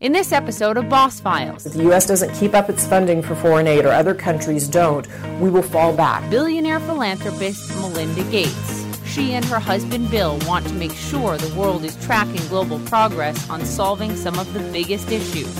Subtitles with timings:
[0.00, 2.04] In this episode of Boss Files, If the U.S.
[2.04, 5.06] doesn't keep up its funding for foreign aid or other countries don't,
[5.40, 6.28] we will fall back.
[6.28, 8.84] billionaire philanthropist Melinda Gates.
[9.06, 13.48] She and her husband Bill want to make sure the world is tracking global progress
[13.48, 15.54] on solving some of the biggest issues,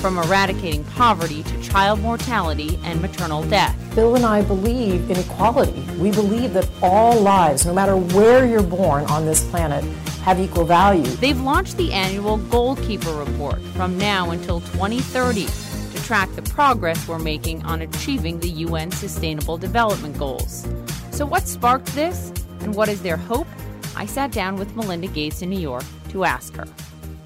[0.00, 3.76] from eradicating poverty to child mortality and maternal death.
[3.94, 5.78] Bill and I believe in equality.
[5.98, 9.84] We believe that all lives, no matter where you're born on this planet,
[10.22, 11.02] have equal value.
[11.02, 17.18] They've launched the annual Goalkeeper Report from now until 2030 to track the progress we're
[17.18, 20.66] making on achieving the UN Sustainable Development Goals.
[21.10, 23.48] So, what sparked this and what is their hope?
[23.94, 26.64] I sat down with Melinda Gates in New York to ask her.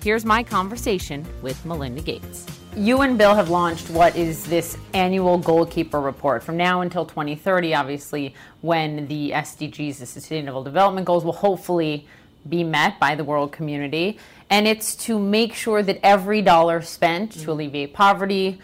[0.02, 2.59] Here's my conversation with Melinda Gates.
[2.76, 7.74] You and Bill have launched what is this annual Goalkeeper Report from now until 2030,
[7.74, 12.06] obviously, when the SDGs, the Sustainable Development Goals, will hopefully
[12.48, 14.18] be met by the world community.
[14.48, 18.60] And it's to make sure that every dollar spent to alleviate poverty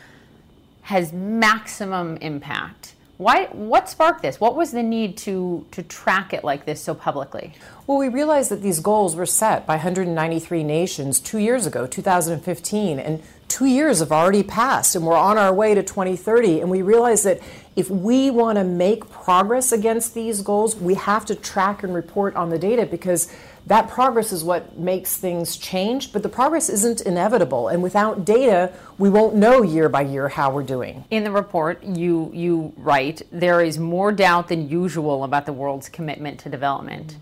[0.83, 2.95] has maximum impact.
[3.19, 4.39] Why, what sparked this?
[4.39, 7.55] What was the need to, to track it like this so publicly?
[7.87, 12.99] Well, we realized that these goals were set by 193 nations two years ago, 2015,
[12.99, 16.61] and two years have already passed, and we're on our way to 2030.
[16.61, 17.41] And we realized that
[17.75, 22.37] if we want to make progress against these goals, we have to track and report
[22.37, 23.33] on the data because
[23.67, 26.13] that progress is what makes things change.
[26.13, 30.51] But the progress isn't inevitable, and without data, we won't know year by year how
[30.51, 31.05] we're doing.
[31.11, 35.89] In the report, you, you write there is more doubt than usual about the world's
[35.89, 37.17] commitment to development.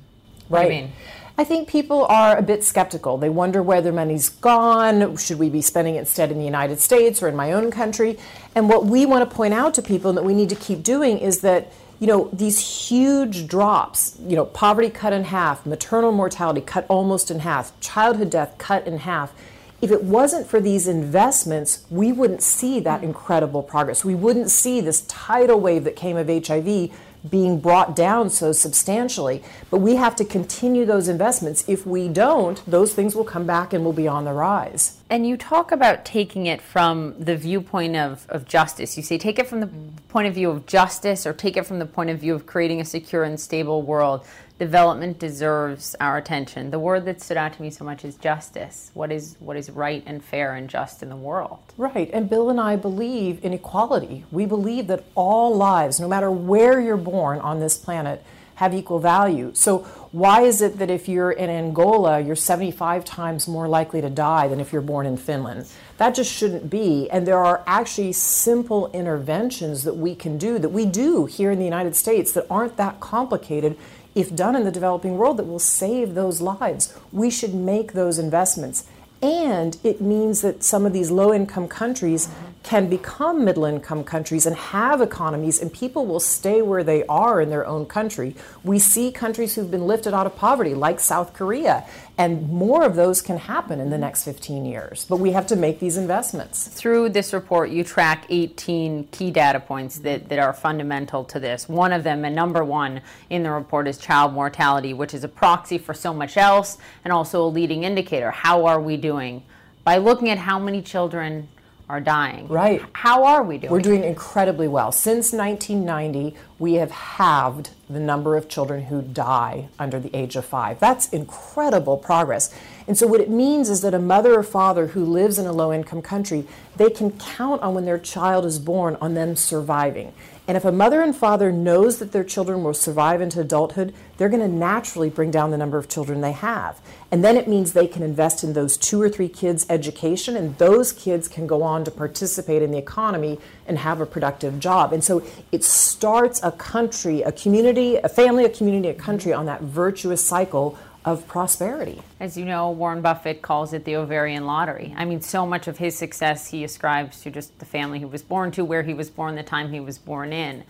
[0.49, 0.93] What do you mean?
[1.37, 3.19] I think people are a bit skeptical.
[3.19, 5.17] They wonder where their money's gone.
[5.17, 8.19] Should we be spending it instead in the United States or in my own country?
[8.55, 10.85] And what we want to point out to people and that we need to keep
[10.85, 11.73] doing is that
[12.05, 12.59] you know these
[12.91, 18.29] huge drops you know poverty cut in half maternal mortality cut almost in half childhood
[18.29, 19.33] death cut in half
[19.81, 24.03] if it wasn't for these investments, we wouldn't see that incredible progress.
[24.03, 26.91] We wouldn't see this tidal wave that came of HIV
[27.29, 29.43] being brought down so substantially.
[29.71, 31.65] But we have to continue those investments.
[31.67, 34.99] If we don't, those things will come back and will be on the rise.
[35.09, 38.97] And you talk about taking it from the viewpoint of, of justice.
[38.97, 39.91] You say take it from the mm.
[40.09, 42.81] point of view of justice or take it from the point of view of creating
[42.81, 44.27] a secure and stable world.
[44.59, 46.71] Development deserves our attention.
[46.71, 48.93] The word that stood out to me so much is justice.
[48.95, 51.59] What is what is right and fair and just in the world?
[51.77, 52.09] Right.
[52.13, 54.25] And Bill and I believe in equality.
[54.31, 58.25] We believe that all lives, no matter where you're born on this planet,
[58.57, 59.51] have equal value.
[59.55, 59.79] So,
[60.13, 64.47] why is it that if you're in Angola, you're 75 times more likely to die
[64.47, 65.67] than if you're born in Finland?
[65.97, 67.11] That just shouldn't be.
[67.11, 71.59] And there are actually simple interventions that we can do, that we do here in
[71.59, 73.77] the United States, that aren't that complicated
[74.15, 76.97] if done in the developing world that will save those lives.
[77.13, 78.85] We should make those investments.
[79.23, 82.29] And it means that some of these low income countries
[82.65, 87.43] can become middle income countries and have economies, and people will stay where they are
[87.43, 88.35] in their own country.
[88.65, 91.85] We see countries who've been lifted out of poverty, like South Korea,
[92.17, 95.05] and more of those can happen in the next 15 years.
[95.07, 96.67] But we have to make these investments.
[96.67, 101.69] Through this report, you track 18 key data points that, that are fundamental to this.
[101.69, 105.29] One of them, and number one in the report, is child mortality, which is a
[105.29, 108.31] proxy for so much else and also a leading indicator.
[108.31, 109.43] How are we doing?
[109.85, 111.49] By looking at how many children
[111.89, 112.49] are dying.
[112.49, 112.83] Right.
[112.93, 113.73] How are we doing?
[113.73, 114.91] We're doing incredibly well.
[114.91, 120.45] Since 1990, we have halved the number of children who die under the age of
[120.47, 120.81] five.
[120.81, 122.55] That's incredible progress.
[122.87, 125.53] And so, what it means is that a mother or father who lives in a
[125.53, 126.47] low income country,
[126.77, 130.13] they can count on when their child is born on them surviving.
[130.47, 134.29] And if a mother and father knows that their children will survive into adulthood, they're
[134.29, 136.81] going to naturally bring down the number of children they have.
[137.11, 140.59] And then it means they can invest in those two or three kids' education, and
[140.59, 144.93] those kids can go on to participate in the economy and have a productive job.
[144.93, 149.47] And so it starts a country, a community, a family, a community, a country on
[149.47, 152.01] that virtuous cycle of prosperity.
[152.19, 154.95] As you know, Warren Buffett calls it the ovarian lottery.
[154.97, 158.23] I mean, so much of his success he ascribes to just the family he was
[158.23, 160.65] born to, where he was born, the time he was born in.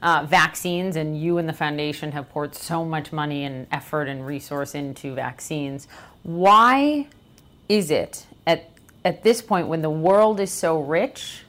[0.00, 4.26] Uh, vaccines, and you and the foundation have poured so much money and effort and
[4.26, 5.88] resource into vaccines.
[6.22, 7.06] Why
[7.68, 8.70] is it at,
[9.04, 11.42] at this point, when the world is so rich,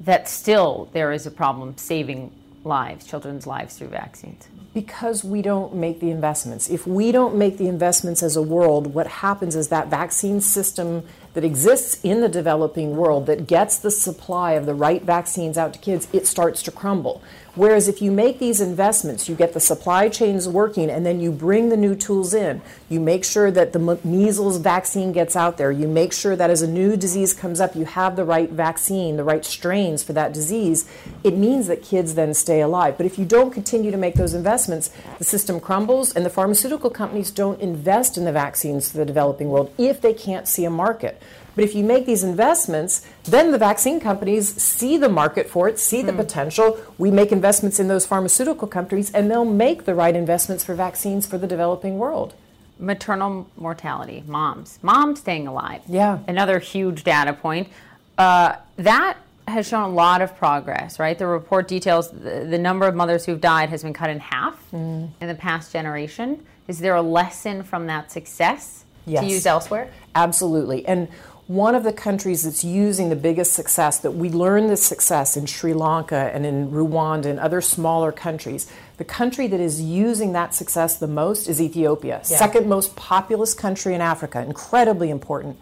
[0.00, 2.32] that still there is a problem saving
[2.64, 4.48] lives, children's lives through vaccines?
[4.72, 6.70] Because we don't make the investments.
[6.70, 11.04] If we don't make the investments as a world, what happens is that vaccine system
[11.34, 15.72] that exists in the developing world that gets the supply of the right vaccines out
[15.74, 17.22] to kids, it starts to crumble.
[17.54, 21.32] Whereas if you make these investments, you get the supply chains working, and then you
[21.32, 22.62] bring the new tools in.
[22.88, 25.72] You make sure that the measles vaccine gets out there.
[25.72, 29.16] You make sure that as a new disease comes up, you have the right vaccine,
[29.16, 30.88] the right strains for that disease.
[31.24, 32.96] It means that kids then stay alive.
[32.96, 36.90] But if you don't continue to make those investments, the system crumbles, and the pharmaceutical
[36.90, 40.70] companies don't invest in the vaccines for the developing world if they can't see a
[40.70, 41.20] market.
[41.54, 45.78] But if you make these investments, then the vaccine companies see the market for it,
[45.78, 46.16] see the mm.
[46.16, 46.78] potential.
[46.98, 51.26] We make investments in those pharmaceutical companies, and they'll make the right investments for vaccines
[51.26, 52.34] for the developing world.
[52.78, 55.82] Maternal mortality, moms, moms staying alive.
[55.86, 56.20] Yeah.
[56.26, 57.68] Another huge data point.
[58.16, 59.18] Uh, that
[59.48, 61.18] has shown a lot of progress, right?
[61.18, 64.58] The report details the, the number of mothers who've died has been cut in half
[64.72, 65.10] mm.
[65.20, 66.44] in the past generation.
[66.68, 69.24] Is there a lesson from that success yes.
[69.24, 69.90] to use elsewhere?
[70.14, 70.86] Absolutely.
[70.86, 71.08] And
[71.50, 75.46] one of the countries that's using the biggest success, that we learned the success in
[75.46, 78.70] Sri Lanka and in Rwanda and other smaller countries.
[78.98, 82.22] The country that is using that success the most is Ethiopia, yeah.
[82.22, 85.58] second most populous country in Africa, incredibly important.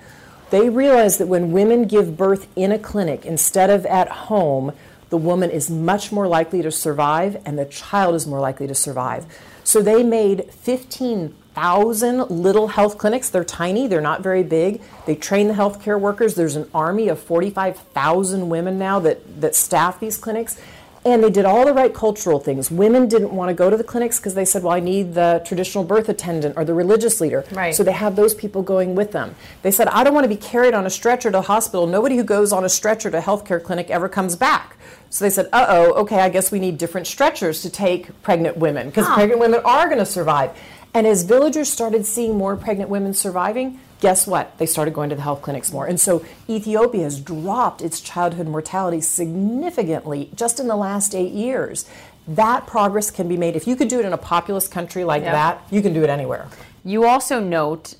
[0.50, 4.72] They realize that when women give birth in a clinic instead of at home,
[5.10, 8.74] the woman is much more likely to survive and the child is more likely to
[8.74, 9.26] survive.
[9.64, 13.30] So they made 15 thousand little health clinics.
[13.30, 14.80] They're tiny, they're not very big.
[15.06, 16.36] They train the healthcare workers.
[16.36, 20.60] There's an army of 45,000 women now that, that staff these clinics.
[21.08, 22.70] And they did all the right cultural things.
[22.70, 25.42] Women didn't want to go to the clinics because they said, well, I need the
[25.42, 27.46] traditional birth attendant or the religious leader.
[27.50, 27.74] Right.
[27.74, 29.34] So they have those people going with them.
[29.62, 31.86] They said, I don't want to be carried on a stretcher to a hospital.
[31.86, 34.76] Nobody who goes on a stretcher to a healthcare clinic ever comes back.
[35.08, 38.58] So they said, uh oh, okay, I guess we need different stretchers to take pregnant
[38.58, 40.54] women because pregnant women are going to survive.
[40.92, 44.56] And as villagers started seeing more pregnant women surviving, guess what?
[44.58, 45.86] They started going to the health clinics more.
[45.86, 51.84] And so Ethiopia has dropped its childhood mortality significantly just in the last eight years.
[52.26, 53.56] That progress can be made.
[53.56, 55.32] If you could do it in a populous country like yeah.
[55.32, 56.48] that, you can do it anywhere.
[56.84, 57.94] You also note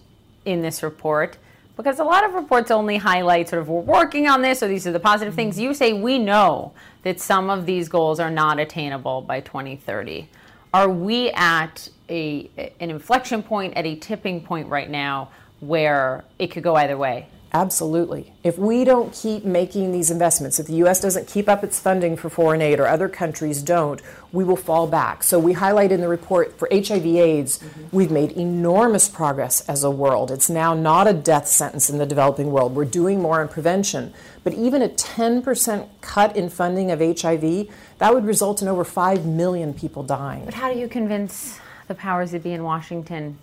[0.45, 1.37] in this report,
[1.77, 4.87] because a lot of reports only highlight sort of we're working on this or these
[4.87, 5.65] are the positive things, mm-hmm.
[5.65, 6.73] you say we know
[7.03, 10.29] that some of these goals are not attainable by 2030.
[10.75, 12.50] Are we at a
[12.81, 15.31] an inflection point at a tipping point right now
[15.61, 17.29] where it could go either way.
[17.53, 18.33] Absolutely.
[18.45, 21.01] If we don't keep making these investments, if the U.S.
[21.01, 24.03] doesn't keep up its funding for foreign aid or other countries don't,
[24.33, 25.23] we will fall back.
[25.23, 27.97] So we highlight in the report for HIV/AIDS, mm-hmm.
[27.97, 30.31] we've made enormous progress as a world.
[30.31, 32.75] It's now not a death sentence in the developing world.
[32.75, 34.13] We're doing more on prevention.
[34.45, 37.69] But even a 10% cut in funding of HIV,
[37.99, 40.45] that would result in over 5 million people dying.
[40.45, 43.39] But how do you convince the powers that be in Washington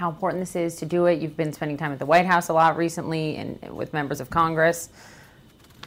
[0.00, 1.20] how important this is to do it.
[1.20, 4.30] You've been spending time at the White House a lot recently and with members of
[4.30, 4.88] Congress.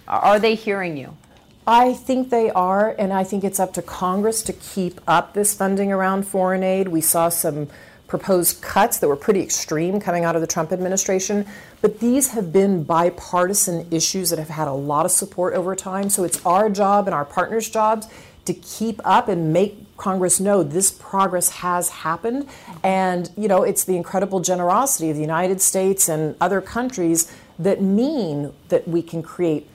[0.07, 1.17] Are they hearing you?
[1.65, 5.55] I think they are, and I think it's up to Congress to keep up this
[5.55, 6.89] funding around foreign aid.
[6.89, 7.69] We saw some
[8.05, 11.47] proposed cuts that were pretty extreme coming out of the Trump administration,
[11.81, 16.11] but these have been bipartisan issues that have had a lot of support over time.
[16.11, 18.07] So it's our job and our partners' jobs
[18.45, 22.47] to keep up and make Congress know this progress has happened.
[22.83, 27.81] And, you know, it's the incredible generosity of the United States and other countries that
[27.81, 29.67] mean that we can create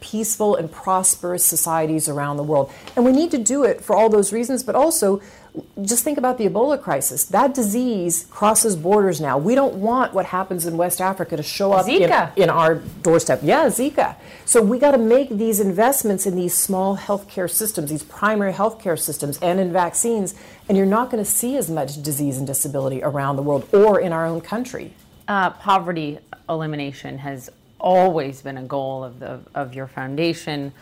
[0.00, 2.70] peaceful and prosperous societies around the world.
[2.96, 5.20] And we need to do it for all those reasons, but also
[5.82, 7.24] just think about the Ebola crisis.
[7.24, 9.38] That disease crosses borders now.
[9.38, 13.40] We don't want what happens in West Africa to show up in, in, our doorstep.
[13.42, 14.16] Yeah, Zika.
[14.44, 18.98] So we got to make these investments in these small healthcare systems, these primary healthcare
[18.98, 20.34] systems, and in vaccines,
[20.68, 24.00] and you're not going to see as much disease and disability around the world or
[24.00, 24.92] in our own country.
[25.28, 30.72] Uh, poverty elimination has always been a goal of the of your foundation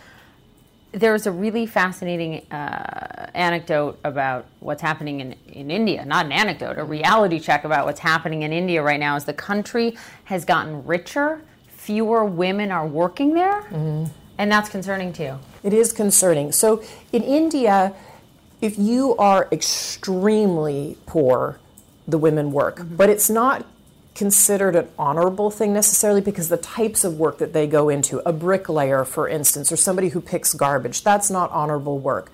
[0.95, 6.05] there's a really fascinating uh, anecdote about what's happening in, in India.
[6.05, 9.33] Not an anecdote, a reality check about what's happening in India right now is the
[9.33, 14.05] country has gotten richer, fewer women are working there, mm-hmm.
[14.39, 15.37] and that's concerning too.
[15.63, 16.53] It is concerning.
[16.53, 16.83] So
[17.13, 17.93] in India,
[18.61, 21.59] if you are extremely poor,
[22.07, 22.97] the women work, mm-hmm.
[22.97, 23.67] but it's not
[24.15, 28.33] considered an honorable thing necessarily because the types of work that they go into, a
[28.33, 32.31] bricklayer, for instance, or somebody who picks garbage, that's not honorable work.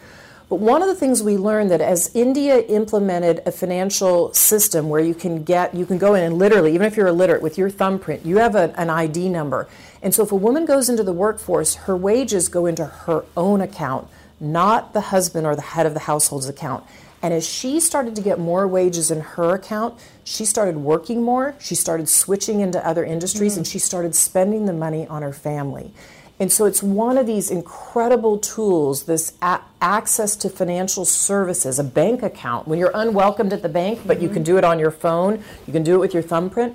[0.50, 5.00] But one of the things we learned that as India implemented a financial system where
[5.00, 7.70] you can get, you can go in and literally, even if you're illiterate, with your
[7.70, 9.68] thumbprint, you have a, an ID number.
[10.02, 13.60] And so if a woman goes into the workforce, her wages go into her own
[13.60, 14.08] account,
[14.40, 16.84] not the husband or the head of the household's account.
[17.22, 21.54] And as she started to get more wages in her account, she started working more,
[21.58, 23.58] she started switching into other industries, mm.
[23.58, 25.92] and she started spending the money on her family.
[26.38, 31.84] And so it's one of these incredible tools, this a- access to financial services, a
[31.84, 32.66] bank account.
[32.66, 34.24] When you're unwelcomed at the bank, but mm-hmm.
[34.24, 36.74] you can do it on your phone, you can do it with your thumbprint.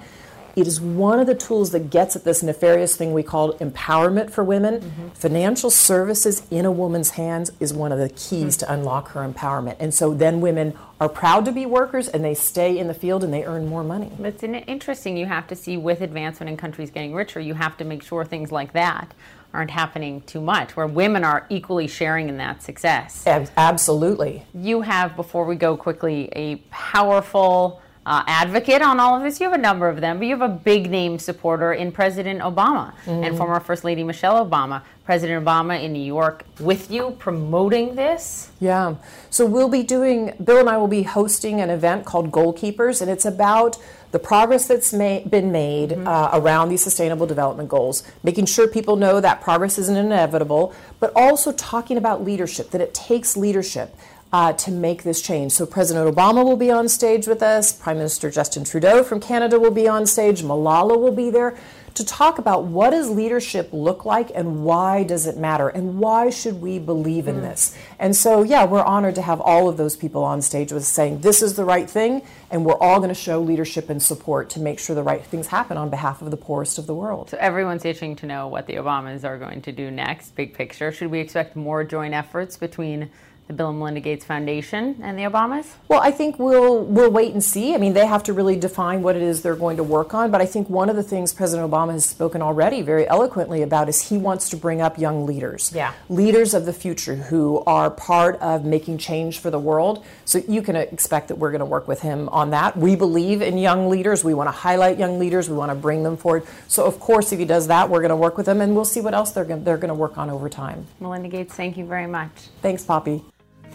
[0.56, 4.32] It is one of the tools that gets at this nefarious thing we call empowerment
[4.32, 4.80] for women.
[4.80, 5.10] Mm-hmm.
[5.10, 8.66] Financial services in a woman's hands is one of the keys mm-hmm.
[8.66, 9.76] to unlock her empowerment.
[9.80, 13.24] And so then women are proud to be workers and they stay in the field
[13.24, 14.12] and they earn more money.
[14.20, 15.18] It's interesting.
[15.18, 18.24] You have to see with advancement in countries getting richer, you have to make sure
[18.24, 19.14] things like that
[19.54, 23.26] aren't happening too much, where women are equally sharing in that success.
[23.26, 24.46] Absolutely.
[24.54, 29.40] You have, before we go quickly, a powerful uh, advocate on all of this.
[29.40, 32.42] You have a number of them, but you have a big name supporter in President
[32.42, 33.24] Obama mm-hmm.
[33.24, 34.84] and former First Lady Michelle Obama.
[35.06, 38.50] President Obama in New York with you promoting this?
[38.60, 38.96] Yeah.
[39.30, 43.12] So we'll be doing, Bill and I will be hosting an event called Goalkeepers, and
[43.12, 43.78] it's about
[44.12, 46.08] the progress that's ma- been made mm-hmm.
[46.08, 51.12] uh, around these sustainable development goals, making sure people know that progress isn't inevitable, but
[51.16, 53.96] also talking about leadership, that it takes leadership
[54.36, 55.54] uh, to make this change.
[55.54, 59.58] So President Obama will be on stage with us, Prime Minister Justin Trudeau from Canada
[59.58, 61.56] will be on stage, Malala will be there
[61.94, 66.30] to talk about what does leadership look like and why does it matter and why
[66.30, 67.44] should we believe in mm.
[67.44, 67.78] this.
[67.98, 71.22] And so yeah, we're honored to have all of those people on stage with saying
[71.22, 74.60] this is the right thing and we're all going to show leadership and support to
[74.60, 77.30] make sure the right things happen on behalf of the poorest of the world.
[77.30, 80.92] So everyone's itching to know what the Obamas are going to do next, big picture.
[80.92, 83.10] Should we expect more joint efforts between
[83.48, 85.68] the Bill and Melinda Gates Foundation and the Obamas?
[85.88, 87.76] Well, I think we'll we'll wait and see.
[87.76, 90.32] I mean, they have to really define what it is they're going to work on.
[90.32, 93.88] But I think one of the things President Obama has spoken already very eloquently about
[93.90, 95.94] is he wants to bring up young leaders, yeah.
[96.10, 100.04] leaders of the future who are part of making change for the world.
[100.26, 102.76] So you can expect that we're going to work with him on that.
[102.76, 104.24] We believe in young leaders.
[104.24, 105.50] We want to highlight young leaders.
[105.50, 106.44] We want to bring them forward.
[106.68, 108.86] So of course, if he does that, we're going to work with him, and we'll
[108.86, 110.88] see what else they're going, they're going to work on over time.
[111.00, 112.32] Melinda Gates, thank you very much.
[112.62, 113.24] Thanks, Poppy.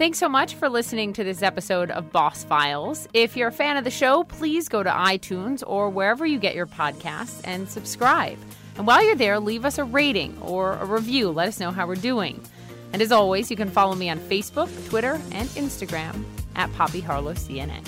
[0.01, 3.07] Thanks so much for listening to this episode of Boss Files.
[3.13, 6.55] If you're a fan of the show, please go to iTunes or wherever you get
[6.55, 8.39] your podcasts and subscribe.
[8.77, 11.29] And while you're there, leave us a rating or a review.
[11.29, 12.41] Let us know how we're doing.
[12.93, 16.23] And as always, you can follow me on Facebook, Twitter, and Instagram
[16.55, 17.87] at Poppy Harlow CNN.